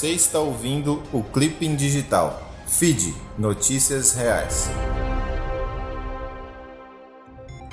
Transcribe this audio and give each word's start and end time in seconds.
Você 0.00 0.12
está 0.12 0.38
ouvindo 0.38 1.02
o 1.12 1.22
Clipping 1.22 1.76
Digital. 1.76 2.42
Feed 2.66 3.14
Notícias 3.36 4.14
Reais. 4.14 4.70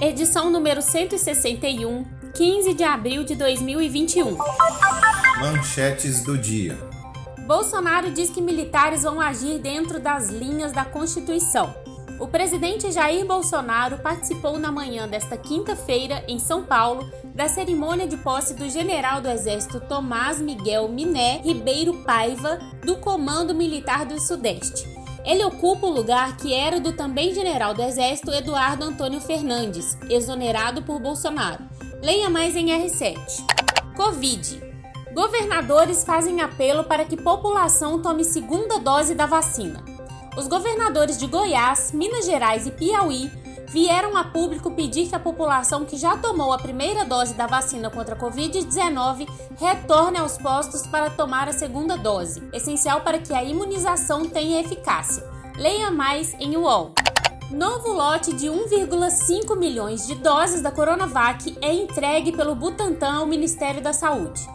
Edição 0.02 0.52
número 0.52 0.82
161, 0.82 2.06
15 2.36 2.74
de 2.74 2.84
abril 2.84 3.24
de 3.24 3.34
2021. 3.34 4.38
Manchetes 5.40 6.22
do 6.22 6.38
dia. 6.38 6.78
Bolsonaro 7.48 8.12
diz 8.12 8.30
que 8.30 8.42
militares 8.42 9.04
vão 9.04 9.22
agir 9.22 9.60
dentro 9.60 9.98
das 9.98 10.28
linhas 10.28 10.74
da 10.74 10.84
Constituição. 10.84 11.74
O 12.20 12.28
presidente 12.28 12.92
Jair 12.92 13.26
Bolsonaro 13.26 14.00
participou 14.00 14.58
na 14.58 14.72
manhã 14.72 15.08
desta 15.08 15.38
quinta-feira, 15.38 16.24
em 16.28 16.40
São 16.40 16.64
Paulo, 16.64 17.08
da 17.36 17.48
cerimônia 17.48 18.08
de 18.08 18.18
posse 18.18 18.56
do 18.56 18.68
general 18.70 19.22
do 19.22 19.30
Exército 19.30 19.80
Tomás 19.82 20.42
Miguel 20.42 20.88
Miné 20.90 21.40
Ribeiro 21.44 22.04
Paiva, 22.04 22.58
do 22.84 22.98
Comando 22.98 23.54
Militar 23.54 24.04
do 24.04 24.20
Sudeste. 24.20 24.88
Ele 25.24 25.44
ocupa 25.44 25.86
o 25.86 25.92
lugar 25.92 26.38
que 26.38 26.54
era 26.54 26.80
do 26.80 26.94
também 26.94 27.36
general 27.36 27.76
do 27.76 27.84
Exército 27.84 28.32
Eduardo 28.32 28.86
Antônio 28.86 29.22
Fernandes, 29.22 29.96
exonerado 30.10 30.82
por 30.82 31.00
Bolsonaro. 31.00 31.64
Leia 32.02 32.30
mais 32.30 32.56
em 32.56 32.68
R7. 32.68 33.18
Covid. 33.96 34.64
Governadores 35.14 36.04
fazem 36.04 36.42
apelo 36.42 36.84
para 36.84 37.06
que 37.06 37.18
população 37.18 38.02
tome 38.02 38.24
segunda 38.24 38.80
dose 38.80 39.14
da 39.14 39.26
vacina. 39.26 39.97
Os 40.38 40.48
governadores 40.48 41.18
de 41.18 41.26
Goiás, 41.26 41.92
Minas 41.92 42.24
Gerais 42.24 42.68
e 42.68 42.72
Piauí 42.72 43.32
vieram 43.70 44.16
a 44.16 44.24
público 44.24 44.70
pedir 44.70 45.10
que 45.10 45.16
a 45.16 45.20
população 45.20 45.84
que 45.84 45.98
já 45.98 46.16
tomou 46.16 46.54
a 46.54 46.60
primeira 46.60 47.04
dose 47.04 47.34
da 47.34 47.48
vacina 47.48 47.90
contra 47.90 48.14
a 48.14 48.18
Covid-19 48.20 49.28
retorne 49.60 50.20
aos 50.20 50.38
postos 50.38 50.86
para 50.86 51.10
tomar 51.10 51.48
a 51.50 51.54
segunda 51.54 51.98
dose, 51.98 52.48
essencial 52.54 53.02
para 53.02 53.18
que 53.18 53.34
a 53.34 53.44
imunização 53.44 54.30
tenha 54.30 54.62
eficácia. 54.62 55.24
Leia 55.58 55.90
mais 55.90 56.36
em 56.36 56.56
UOL. 56.56 56.94
Novo 57.50 57.92
lote 57.92 58.32
de 58.32 58.46
1,5 58.46 59.58
milhões 59.58 60.06
de 60.06 60.14
doses 60.14 60.62
da 60.62 60.70
Coronavac 60.70 61.58
é 61.64 61.74
entregue 61.74 62.32
pelo 62.32 62.54
Butantan 62.54 63.16
ao 63.16 63.26
Ministério 63.26 63.82
da 63.82 63.92
Saúde. 63.92 64.48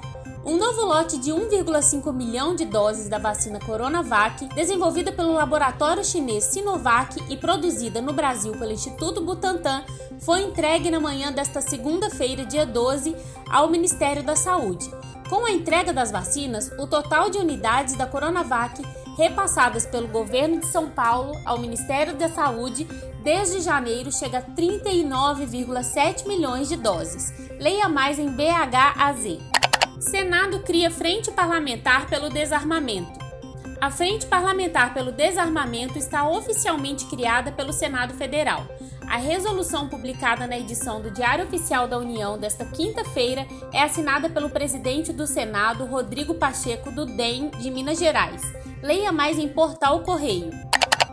Um 0.44 0.56
novo 0.56 0.84
lote 0.84 1.18
de 1.18 1.30
1,5 1.30 2.12
milhão 2.12 2.56
de 2.56 2.64
doses 2.64 3.08
da 3.08 3.16
vacina 3.16 3.60
Coronavac, 3.60 4.44
desenvolvida 4.56 5.12
pelo 5.12 5.34
laboratório 5.34 6.04
chinês 6.04 6.44
Sinovac 6.44 7.16
e 7.28 7.36
produzida 7.36 8.02
no 8.02 8.12
Brasil 8.12 8.52
pelo 8.52 8.72
Instituto 8.72 9.20
Butantan, 9.20 9.84
foi 10.18 10.42
entregue 10.42 10.90
na 10.90 10.98
manhã 10.98 11.30
desta 11.30 11.60
segunda-feira, 11.60 12.44
dia 12.44 12.66
12, 12.66 13.14
ao 13.48 13.70
Ministério 13.70 14.24
da 14.24 14.34
Saúde. 14.34 14.90
Com 15.28 15.44
a 15.44 15.52
entrega 15.52 15.92
das 15.92 16.10
vacinas, 16.10 16.72
o 16.76 16.88
total 16.88 17.30
de 17.30 17.38
unidades 17.38 17.94
da 17.94 18.06
Coronavac 18.06 18.82
repassadas 19.16 19.86
pelo 19.86 20.08
governo 20.08 20.58
de 20.58 20.66
São 20.66 20.90
Paulo 20.90 21.40
ao 21.44 21.58
Ministério 21.58 22.16
da 22.16 22.28
Saúde 22.28 22.84
desde 23.22 23.60
janeiro 23.60 24.10
chega 24.10 24.38
a 24.38 24.42
39,7 24.42 26.26
milhões 26.26 26.68
de 26.68 26.76
doses. 26.76 27.32
Leia 27.60 27.88
mais 27.88 28.18
em 28.18 28.28
BHAZ. 28.28 29.51
Senado 30.02 30.58
cria 30.60 30.90
Frente 30.90 31.30
Parlamentar 31.30 32.08
pelo 32.08 32.28
Desarmamento. 32.28 33.20
A 33.80 33.88
Frente 33.88 34.26
Parlamentar 34.26 34.92
pelo 34.92 35.12
Desarmamento 35.12 35.96
está 35.96 36.28
oficialmente 36.28 37.06
criada 37.06 37.52
pelo 37.52 37.72
Senado 37.72 38.12
Federal. 38.12 38.66
A 39.08 39.16
resolução 39.16 39.88
publicada 39.88 40.44
na 40.46 40.58
edição 40.58 41.00
do 41.00 41.10
Diário 41.10 41.44
Oficial 41.44 41.86
da 41.86 41.98
União 41.98 42.36
desta 42.36 42.64
quinta-feira 42.64 43.46
é 43.72 43.80
assinada 43.80 44.28
pelo 44.28 44.50
presidente 44.50 45.12
do 45.12 45.26
Senado, 45.26 45.84
Rodrigo 45.86 46.34
Pacheco, 46.34 46.90
do 46.90 47.06
DEM 47.06 47.50
de 47.50 47.70
Minas 47.70 47.98
Gerais. 47.98 48.42
Leia 48.82 49.12
mais 49.12 49.38
em 49.38 49.48
Portal 49.48 50.00
Correio. 50.00 50.50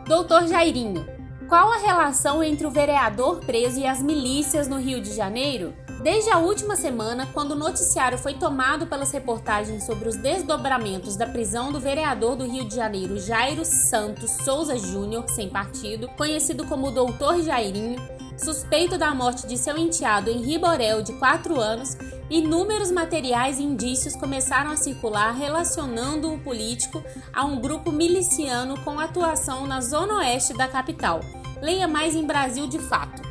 Doutor 0.07 0.47
Jairinho, 0.47 1.05
qual 1.49 1.71
a 1.71 1.77
relação 1.77 2.43
entre 2.43 2.67
o 2.67 2.69
vereador 2.69 3.39
preso 3.39 3.79
e 3.79 3.87
as 3.87 3.99
milícias 3.99 4.67
no 4.67 4.77
Rio 4.77 5.01
de 5.01 5.15
Janeiro? 5.15 5.73
Desde 6.03 6.29
a 6.29 6.37
última 6.37 6.75
semana, 6.75 7.27
quando 7.33 7.51
o 7.51 7.57
noticiário 7.57 8.19
foi 8.19 8.35
tomado 8.35 8.85
pelas 8.85 9.11
reportagens 9.11 9.83
sobre 9.83 10.07
os 10.07 10.15
desdobramentos 10.15 11.15
da 11.17 11.25
prisão 11.25 11.71
do 11.71 11.79
vereador 11.79 12.35
do 12.35 12.45
Rio 12.45 12.65
de 12.65 12.75
Janeiro, 12.75 13.19
Jairo 13.19 13.65
Santos 13.65 14.29
Souza 14.45 14.77
Júnior, 14.77 15.25
sem 15.27 15.49
partido, 15.49 16.07
conhecido 16.09 16.67
como 16.67 16.91
Doutor 16.91 17.41
Jairinho, 17.41 17.99
suspeito 18.37 18.95
da 18.95 19.13
morte 19.15 19.47
de 19.47 19.57
seu 19.57 19.75
enteado 19.75 20.29
Henri 20.29 20.59
Borel, 20.59 21.01
de 21.01 21.13
4 21.13 21.59
anos, 21.59 21.97
inúmeros 22.29 22.91
materiais 22.91 23.57
e 23.57 23.63
indícios 23.63 24.15
começaram 24.15 24.69
a 24.69 24.77
circular 24.77 25.31
relacionando 25.31 26.31
o 26.31 26.39
político 26.39 27.03
a 27.33 27.43
um 27.43 27.59
grupo 27.59 27.91
miliciano 27.91 28.79
com 28.81 28.99
atuação 28.99 29.65
na 29.65 29.81
zona 29.81 30.19
oeste 30.19 30.53
da 30.53 30.67
capital. 30.67 31.19
Leia 31.61 31.87
mais 31.87 32.15
em 32.15 32.25
Brasil 32.25 32.67
de 32.67 32.79
Fato 32.79 33.21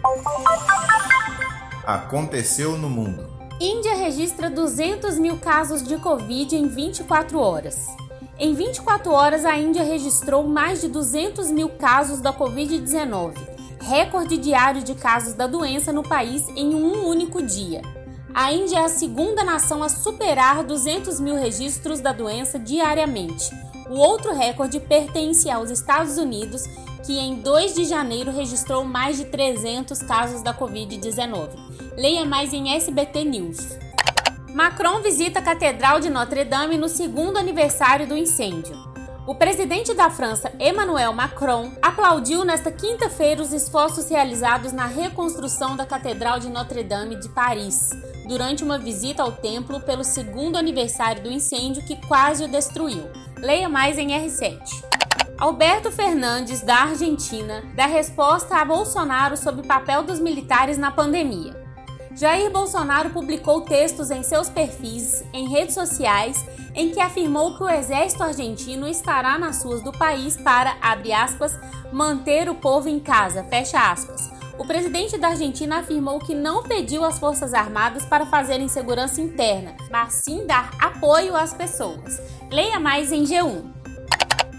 aconteceu 1.89 2.77
no 2.77 2.91
mundo. 2.91 3.27
Índia 3.59 3.95
registra 3.95 4.51
200 4.51 5.19
mil 5.19 5.39
casos 5.39 5.83
de 5.83 5.97
Covid 5.97 6.55
em 6.55 6.69
24 6.69 7.41
horas. 7.41 7.87
Em 8.39 8.53
24 8.53 9.11
horas, 9.11 9.47
a 9.47 9.57
Índia 9.57 9.83
registrou 9.83 10.47
mais 10.47 10.83
de 10.83 10.89
200 10.89 11.51
mil 11.51 11.71
casos 11.71 12.21
da 12.21 12.31
Covid-19, 12.31 13.33
recorde 13.81 14.37
diário 14.37 14.83
de 14.83 14.95
casos 14.95 15.33
da 15.33 15.47
doença 15.47 15.91
no 15.91 16.03
país 16.03 16.47
em 16.51 16.75
um 16.75 17.09
único 17.09 17.43
dia. 17.43 17.81
A 18.35 18.53
Índia 18.53 18.81
é 18.81 18.85
a 18.85 18.91
segunda 18.91 19.43
nação 19.43 19.83
a 19.83 19.89
superar 19.89 20.63
200 20.63 21.19
mil 21.21 21.37
registros 21.37 22.01
da 22.01 22.13
doença 22.13 22.59
diariamente. 22.59 23.51
O 23.89 23.97
outro 23.97 24.35
recorde 24.35 24.79
pertence 24.81 25.51
aos 25.51 25.71
Estados 25.71 26.19
Unidos, 26.19 26.65
que 27.07 27.19
em 27.19 27.37
2 27.37 27.75
de 27.75 27.85
janeiro 27.85 28.31
registrou 28.31 28.85
mais 28.85 29.17
de 29.17 29.25
300 29.25 30.03
casos 30.03 30.43
da 30.43 30.53
Covid-19. 30.53 31.49
Leia 31.97 32.25
mais 32.25 32.53
em 32.53 32.75
SBT 32.75 33.25
News. 33.25 33.79
Macron 34.55 35.01
visita 35.01 35.39
a 35.39 35.43
Catedral 35.43 36.01
de 36.01 36.11
Notre-Dame 36.11 36.77
no 36.77 36.89
segundo 36.89 37.39
aniversário 37.39 38.07
do 38.07 38.17
incêndio. 38.17 38.77
O 39.27 39.35
presidente 39.35 39.93
da 39.95 40.09
França, 40.09 40.51
Emmanuel 40.59 41.13
Macron, 41.13 41.71
aplaudiu 41.83 42.45
nesta 42.45 42.73
quinta-feira 42.73 43.43
os 43.43 43.53
esforços 43.53 44.09
realizados 44.09 44.73
na 44.73 44.87
reconstrução 44.87 45.77
da 45.77 45.85
Catedral 45.85 46.39
de 46.41 46.49
Notre-Dame 46.49 47.17
de 47.17 47.29
Paris, 47.29 47.91
durante 48.27 48.65
uma 48.65 48.79
visita 48.79 49.23
ao 49.23 49.33
templo 49.33 49.81
pelo 49.81 50.03
segundo 50.03 50.57
aniversário 50.57 51.23
do 51.23 51.31
incêndio 51.31 51.85
que 51.85 51.97
quase 52.07 52.45
o 52.45 52.49
destruiu. 52.49 53.05
Leia 53.41 53.69
mais 53.69 53.97
em 53.99 54.09
R7. 54.09 54.59
Alberto 55.39 55.93
Fernandes, 55.93 56.61
da 56.61 56.83
Argentina, 56.83 57.63
dá 57.75 57.87
resposta 57.87 58.57
a 58.57 58.65
Bolsonaro 58.65 59.37
sobre 59.37 59.61
o 59.61 59.67
papel 59.67 60.03
dos 60.03 60.19
militares 60.19 60.77
na 60.77 60.91
pandemia. 60.91 61.55
Jair 62.17 62.51
Bolsonaro 62.51 63.11
publicou 63.11 63.61
textos 63.61 64.11
em 64.11 64.25
seus 64.25 64.49
perfis 64.49 65.23
em 65.33 65.49
redes 65.49 65.75
sociais 65.75 66.45
em 66.75 66.91
que 66.91 67.01
afirmou 67.01 67.57
que 67.57 67.63
o 67.63 67.69
exército 67.69 68.25
argentino 68.25 68.89
estará 68.89 69.39
nas 69.39 69.63
ruas 69.63 69.83
do 69.83 69.93
país 69.93 70.37
para, 70.37 70.77
abre 70.81 71.13
aspas, 71.13 71.57
manter 71.93 72.49
o 72.49 72.57
povo 72.57 72.89
em 72.89 72.99
casa, 72.99 73.45
fecha 73.45 73.79
aspas. 73.79 74.38
O 74.59 74.65
presidente 74.65 75.17
da 75.17 75.29
Argentina 75.29 75.79
afirmou 75.79 76.19
que 76.19 76.35
não 76.35 76.65
pediu 76.65 77.05
às 77.05 77.19
Forças 77.19 77.55
Armadas 77.55 78.05
para 78.05 78.27
fazerem 78.27 78.69
segurança 78.69 79.21
interna, 79.21 79.77
mas 79.89 80.15
sim 80.25 80.47
dar 80.47 80.73
apoio 80.81 81.37
às 81.37 81.55
pessoas. 81.55 82.21
Leia 82.51 82.81
mais 82.81 83.13
em 83.13 83.23
G1. 83.23 83.79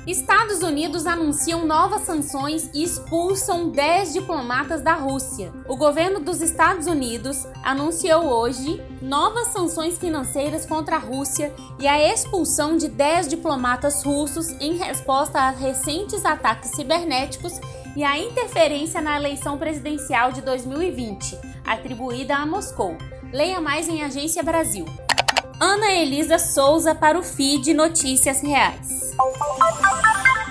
Estados 0.08 0.64
Unidos 0.64 1.06
anunciam 1.06 1.68
novas 1.68 2.02
sanções 2.02 2.70
e 2.74 2.82
expulsam 2.82 3.70
10 3.70 4.14
diplomatas 4.14 4.82
da 4.82 4.94
Rússia. 4.94 5.54
O 5.68 5.76
governo 5.76 6.20
dos 6.22 6.42
Estados 6.42 6.88
Unidos 6.88 7.46
anunciou 7.62 8.24
hoje 8.24 8.82
novas 9.02 9.50
sanções 9.50 10.00
financeiras 10.00 10.66
contra 10.66 10.96
a 10.96 11.00
Rússia 11.00 11.54
e 11.78 11.88
a 11.88 12.12
expulsão 12.12 12.76
de 12.76 12.88
10 12.88 13.28
diplomatas 13.28 14.02
russos 14.04 14.50
em 14.60 14.78
resposta 14.78 15.40
a 15.40 15.52
recentes 15.52 16.26
ataques 16.26 16.72
cibernéticos 16.72 17.60
e 18.00 18.04
a 18.06 18.18
interferência 18.18 19.02
na 19.02 19.18
eleição 19.18 19.58
presidencial 19.58 20.32
de 20.32 20.42
2020, 20.42 21.38
atribuída 21.66 22.38
a 22.38 22.46
Moscou. 22.46 22.98
Leia 23.34 23.60
mais 23.60 23.90
em 23.90 24.02
Agência 24.02 24.42
Brasil. 24.42 24.86
Ana 25.60 25.92
Elisa 25.92 26.40
Souza 26.40 26.96
para 26.96 27.20
o 27.20 27.22
feed 27.22 27.74
Notícias 27.74 28.42
Reais. 28.42 29.14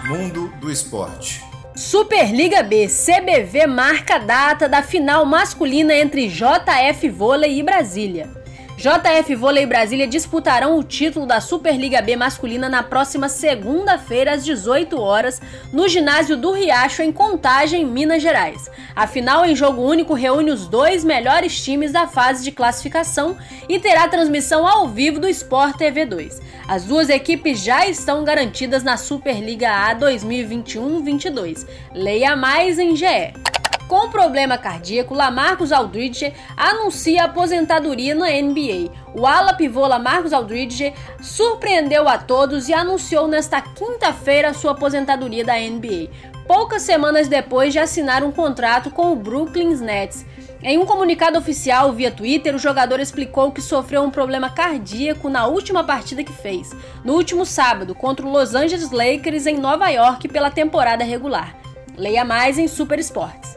Mundo 0.06 0.53
do 0.61 0.71
esporte. 0.71 1.43
Superliga 1.75 2.62
B, 2.62 2.87
CBV 2.87 3.67
marca 3.67 4.17
a 4.17 4.19
data 4.19 4.69
da 4.69 4.83
final 4.83 5.25
masculina 5.25 5.95
entre 5.95 6.29
JF 6.29 7.09
Vôlei 7.09 7.61
e 7.61 7.62
Brasília. 7.62 8.29
JF 8.78 9.34
Vôlei 9.34 9.66
Brasília 9.66 10.06
disputarão 10.06 10.78
o 10.78 10.84
título 10.84 11.26
da 11.26 11.40
Superliga 11.40 12.00
B 12.00 12.14
masculina 12.14 12.69
na 12.69 12.80
próxima 12.80 13.28
segunda-feira 13.28 14.34
às 14.34 14.44
18 14.44 15.00
horas 15.00 15.42
no 15.72 15.88
ginásio 15.88 16.36
do 16.36 16.52
Riacho 16.52 17.02
em 17.02 17.10
Contagem, 17.10 17.84
Minas 17.84 18.22
Gerais. 18.22 18.70
A 18.94 19.04
final 19.08 19.44
em 19.44 19.56
jogo 19.56 19.82
único 19.82 20.14
reúne 20.14 20.52
os 20.52 20.69
dois 20.69 21.02
melhores 21.02 21.60
times 21.60 21.90
da 21.90 22.06
fase 22.06 22.44
de 22.44 22.52
classificação 22.52 23.36
e 23.69 23.80
terá 23.80 24.06
transmissão 24.06 24.64
ao 24.64 24.86
vivo 24.86 25.19
do 25.19 25.26
Sport 25.26 25.76
TV 25.76 26.06
2. 26.06 26.40
As 26.69 26.84
duas 26.84 27.08
equipes 27.08 27.58
já 27.58 27.84
estão 27.84 28.22
garantidas 28.22 28.84
na 28.84 28.96
Superliga 28.96 29.70
A 29.70 29.96
2021-22. 29.96 31.66
Leia 31.92 32.36
mais 32.36 32.78
em 32.78 32.94
GE. 32.94 33.57
Com 33.88 34.11
problema 34.11 34.58
cardíaco, 34.58 35.14
Lamarcus 35.14 35.73
Aldridge 35.73 36.35
anuncia 36.55 37.25
aposentadoria 37.25 38.14
na 38.14 38.29
NBA. 38.29 38.93
O 39.14 39.26
ala 39.26 39.55
pivô 39.55 39.87
Lamarcus 39.87 40.35
Aldridge 40.35 40.93
surpreendeu 41.23 42.06
a 42.06 42.19
todos 42.19 42.69
e 42.69 42.75
anunciou 42.75 43.26
nesta 43.26 43.62
quinta-feira 43.62 44.52
sua 44.52 44.73
aposentadoria 44.73 45.43
da 45.43 45.55
NBA. 45.55 46.11
Poucas 46.46 46.82
semanas 46.82 47.29
depois 47.29 47.73
de 47.73 47.79
assinar 47.79 48.23
um 48.23 48.31
contrato 48.31 48.90
com 48.90 49.11
o 49.11 49.17
Brooklyn 49.17 49.75
Nets. 49.76 50.26
Em 50.62 50.76
um 50.76 50.85
comunicado 50.85 51.38
oficial 51.38 51.90
via 51.94 52.11
Twitter, 52.11 52.55
o 52.55 52.58
jogador 52.58 53.00
explicou 53.00 53.52
que 53.52 53.62
sofreu 53.62 54.02
um 54.02 54.11
problema 54.11 54.50
cardíaco 54.50 55.31
na 55.31 55.46
última 55.46 55.82
partida 55.82 56.23
que 56.23 56.32
fez, 56.32 56.76
no 57.02 57.14
último 57.14 57.46
sábado, 57.46 57.94
contra 57.94 58.26
o 58.26 58.31
Los 58.31 58.55
Angeles 58.55 58.90
Lakers 58.90 59.46
em 59.46 59.56
Nova 59.56 59.88
York 59.88 60.29
pela 60.29 60.50
temporada 60.50 61.05
regular. 61.05 61.56
Leia 61.96 62.25
mais 62.25 62.58
em 62.58 62.69
Super 62.69 62.99
Sports. 62.99 63.56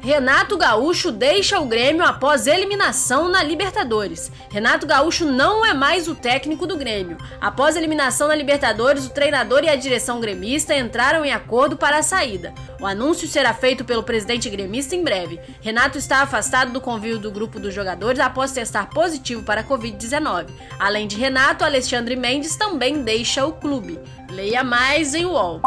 Renato 0.00 0.56
Gaúcho 0.56 1.10
deixa 1.10 1.58
o 1.58 1.66
Grêmio 1.66 2.04
após 2.04 2.46
eliminação 2.46 3.28
na 3.28 3.42
Libertadores. 3.42 4.30
Renato 4.48 4.86
Gaúcho 4.86 5.26
não 5.26 5.66
é 5.66 5.74
mais 5.74 6.06
o 6.06 6.14
técnico 6.14 6.66
do 6.66 6.76
Grêmio. 6.76 7.18
Após 7.40 7.76
eliminação 7.76 8.28
na 8.28 8.34
Libertadores, 8.34 9.06
o 9.06 9.10
treinador 9.10 9.64
e 9.64 9.68
a 9.68 9.74
direção 9.76 10.20
gremista 10.20 10.76
entraram 10.76 11.24
em 11.24 11.32
acordo 11.32 11.76
para 11.76 11.98
a 11.98 12.02
saída. 12.02 12.54
O 12.80 12.86
anúncio 12.86 13.26
será 13.26 13.52
feito 13.52 13.84
pelo 13.84 14.04
presidente 14.04 14.48
gremista 14.48 14.94
em 14.94 15.02
breve. 15.02 15.40
Renato 15.60 15.98
está 15.98 16.22
afastado 16.22 16.72
do 16.72 16.80
convívio 16.80 17.18
do 17.18 17.30
grupo 17.30 17.58
dos 17.58 17.74
jogadores 17.74 18.20
após 18.20 18.52
testar 18.52 18.90
positivo 18.90 19.42
para 19.42 19.62
a 19.62 19.64
Covid-19. 19.64 20.46
Além 20.78 21.08
de 21.08 21.16
Renato, 21.16 21.64
Alexandre 21.64 22.14
Mendes 22.14 22.56
também 22.56 23.02
deixa 23.02 23.44
o 23.44 23.52
clube. 23.52 23.98
Leia 24.30 24.62
mais 24.62 25.14
em 25.14 25.26
UOL. 25.26 25.60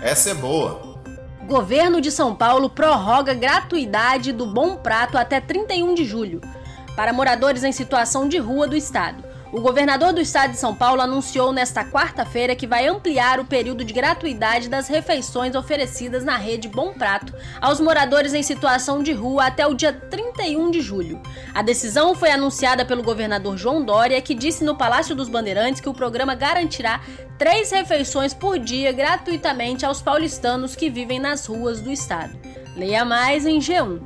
Essa 0.00 0.30
é 0.30 0.34
boa. 0.34 0.91
Governo 1.46 2.00
de 2.00 2.10
São 2.10 2.34
Paulo 2.34 2.70
prorroga 2.70 3.34
gratuidade 3.34 4.32
do 4.32 4.46
Bom 4.46 4.76
Prato 4.76 5.18
até 5.18 5.40
31 5.40 5.94
de 5.94 6.04
julho 6.04 6.40
para 6.94 7.12
moradores 7.12 7.64
em 7.64 7.72
situação 7.72 8.28
de 8.28 8.38
rua 8.38 8.68
do 8.68 8.76
estado. 8.76 9.31
O 9.52 9.60
governador 9.60 10.14
do 10.14 10.20
estado 10.20 10.52
de 10.52 10.56
São 10.56 10.74
Paulo 10.74 11.02
anunciou 11.02 11.52
nesta 11.52 11.84
quarta-feira 11.84 12.56
que 12.56 12.66
vai 12.66 12.86
ampliar 12.86 13.38
o 13.38 13.44
período 13.44 13.84
de 13.84 13.92
gratuidade 13.92 14.66
das 14.66 14.88
refeições 14.88 15.54
oferecidas 15.54 16.24
na 16.24 16.38
rede 16.38 16.68
Bom 16.68 16.94
Prato 16.94 17.34
aos 17.60 17.78
moradores 17.78 18.32
em 18.32 18.42
situação 18.42 19.02
de 19.02 19.12
rua 19.12 19.48
até 19.48 19.66
o 19.66 19.74
dia 19.74 19.92
31 19.92 20.70
de 20.70 20.80
julho. 20.80 21.20
A 21.52 21.60
decisão 21.60 22.14
foi 22.14 22.30
anunciada 22.30 22.82
pelo 22.82 23.02
governador 23.02 23.58
João 23.58 23.84
Dória, 23.84 24.22
que 24.22 24.34
disse 24.34 24.64
no 24.64 24.74
Palácio 24.74 25.14
dos 25.14 25.28
Bandeirantes 25.28 25.82
que 25.82 25.88
o 25.88 25.94
programa 25.94 26.34
garantirá 26.34 27.02
três 27.36 27.70
refeições 27.70 28.32
por 28.32 28.58
dia 28.58 28.90
gratuitamente 28.90 29.84
aos 29.84 30.00
paulistanos 30.00 30.74
que 30.74 30.88
vivem 30.88 31.20
nas 31.20 31.44
ruas 31.44 31.82
do 31.82 31.92
estado. 31.92 32.34
Leia 32.74 33.04
mais 33.04 33.44
em 33.44 33.58
G1. 33.58 34.00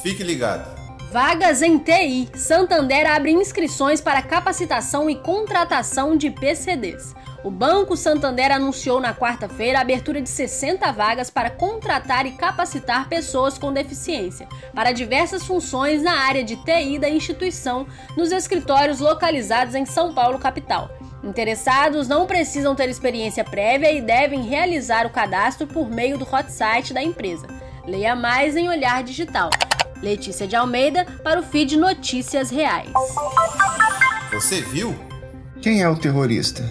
Fique 0.00 0.22
ligado. 0.22 0.73
Vagas 1.14 1.62
em 1.62 1.78
TI. 1.78 2.28
Santander 2.34 3.08
abre 3.08 3.30
inscrições 3.30 4.00
para 4.00 4.20
capacitação 4.20 5.08
e 5.08 5.14
contratação 5.14 6.16
de 6.16 6.28
PCDs. 6.28 7.14
O 7.44 7.52
Banco 7.52 7.96
Santander 7.96 8.50
anunciou 8.50 9.00
na 9.00 9.14
quarta-feira 9.14 9.78
a 9.78 9.82
abertura 9.82 10.20
de 10.20 10.28
60 10.28 10.90
vagas 10.90 11.30
para 11.30 11.50
contratar 11.50 12.26
e 12.26 12.32
capacitar 12.32 13.08
pessoas 13.08 13.56
com 13.56 13.72
deficiência 13.72 14.48
para 14.74 14.90
diversas 14.90 15.44
funções 15.44 16.02
na 16.02 16.18
área 16.18 16.42
de 16.42 16.56
TI 16.56 16.98
da 16.98 17.08
instituição 17.08 17.86
nos 18.16 18.32
escritórios 18.32 18.98
localizados 18.98 19.76
em 19.76 19.86
São 19.86 20.12
Paulo, 20.12 20.40
capital. 20.40 20.90
Interessados 21.22 22.08
não 22.08 22.26
precisam 22.26 22.74
ter 22.74 22.88
experiência 22.88 23.44
prévia 23.44 23.92
e 23.92 24.00
devem 24.00 24.42
realizar 24.42 25.06
o 25.06 25.10
cadastro 25.10 25.64
por 25.64 25.88
meio 25.88 26.18
do 26.18 26.24
hot 26.24 26.50
site 26.50 26.92
da 26.92 27.00
empresa. 27.00 27.46
Leia 27.86 28.16
mais 28.16 28.56
em 28.56 28.68
Olhar 28.68 29.04
Digital. 29.04 29.50
Letícia 30.04 30.46
de 30.46 30.54
Almeida 30.54 31.06
para 31.24 31.40
o 31.40 31.42
feed 31.42 31.78
Notícias 31.78 32.50
Reais. 32.50 32.92
Você 34.30 34.60
viu? 34.60 34.94
Quem 35.62 35.82
é 35.82 35.88
o 35.88 35.96
terrorista? 35.96 36.62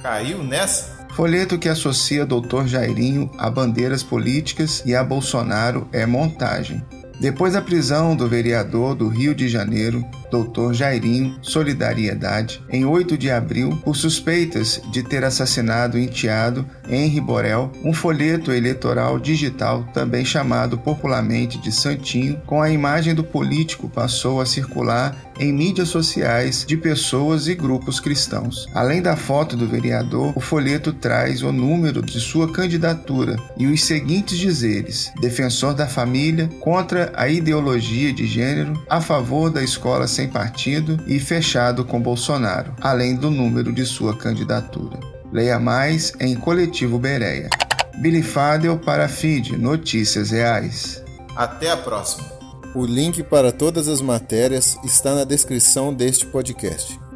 Caiu 0.00 0.44
nessa? 0.44 0.97
Folheto 1.18 1.58
que 1.58 1.68
associa 1.68 2.24
Dr. 2.24 2.64
Jairinho 2.66 3.28
a 3.38 3.50
bandeiras 3.50 4.04
políticas 4.04 4.84
e 4.86 4.94
a 4.94 5.02
Bolsonaro 5.02 5.88
é 5.92 6.06
montagem. 6.06 6.80
Depois 7.20 7.54
da 7.54 7.60
prisão 7.60 8.14
do 8.14 8.28
vereador 8.28 8.94
do 8.94 9.08
Rio 9.08 9.34
de 9.34 9.48
Janeiro, 9.48 10.04
Dr. 10.30 10.72
Jairinho 10.72 11.36
Solidariedade, 11.42 12.62
em 12.70 12.84
8 12.84 13.18
de 13.18 13.28
abril, 13.32 13.76
por 13.82 13.96
suspeitas 13.96 14.80
de 14.92 15.02
ter 15.02 15.24
assassinado 15.24 15.96
o 15.96 16.00
enteado 16.00 16.64
Henri 16.88 17.20
Borel, 17.20 17.72
um 17.82 17.92
folheto 17.92 18.52
eleitoral 18.52 19.18
digital, 19.18 19.82
também 19.92 20.24
chamado 20.24 20.78
popularmente 20.78 21.58
de 21.58 21.72
Santinho, 21.72 22.40
com 22.46 22.62
a 22.62 22.70
imagem 22.70 23.12
do 23.12 23.24
político 23.24 23.88
passou 23.88 24.40
a 24.40 24.46
circular 24.46 25.16
em 25.38 25.52
mídias 25.52 25.88
sociais 25.88 26.64
de 26.66 26.76
pessoas 26.76 27.48
e 27.48 27.54
grupos 27.54 28.00
cristãos. 28.00 28.68
Além 28.74 29.02
da 29.02 29.16
foto 29.16 29.56
do 29.56 29.66
vereador, 29.66 30.32
o 30.36 30.40
folheto 30.40 30.92
traz 30.92 31.42
o 31.42 31.52
número 31.52 32.02
de 32.02 32.20
sua 32.20 32.52
candidatura 32.52 33.36
e 33.56 33.66
os 33.66 33.82
seguintes 33.82 34.38
dizeres: 34.38 35.12
defensor 35.20 35.74
da 35.74 35.86
família, 35.86 36.48
contra 36.60 37.12
a 37.16 37.28
ideologia 37.28 38.12
de 38.12 38.26
gênero, 38.26 38.82
a 38.88 39.00
favor 39.00 39.50
da 39.50 39.62
escola 39.62 40.06
sem 40.06 40.28
partido 40.28 40.98
e 41.06 41.18
fechado 41.18 41.84
com 41.84 42.00
Bolsonaro, 42.00 42.74
além 42.80 43.14
do 43.14 43.30
número 43.30 43.72
de 43.72 43.84
sua 43.84 44.16
candidatura. 44.16 44.98
Leia 45.32 45.58
mais 45.58 46.12
em 46.20 46.34
Coletivo 46.34 46.98
Bereia. 46.98 47.50
Billy 47.98 48.22
Fadel 48.22 48.78
para 48.78 49.08
feed 49.08 49.56
Notícias 49.56 50.30
Reais. 50.30 51.02
Até 51.34 51.70
a 51.70 51.76
próxima. 51.76 52.37
O 52.74 52.84
link 52.84 53.22
para 53.22 53.50
todas 53.50 53.88
as 53.88 54.00
matérias 54.00 54.78
está 54.84 55.14
na 55.14 55.24
descrição 55.24 55.92
deste 55.92 56.26
podcast. 56.26 57.07